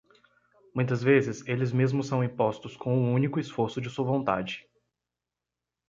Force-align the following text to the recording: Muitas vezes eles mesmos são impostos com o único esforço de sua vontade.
Muitas 0.73 1.03
vezes 1.03 1.47
eles 1.47 1.71
mesmos 1.71 2.07
são 2.07 2.23
impostos 2.23 2.75
com 2.75 2.97
o 2.97 3.13
único 3.13 3.39
esforço 3.39 3.79
de 3.79 3.87
sua 3.87 4.03
vontade. 4.07 4.67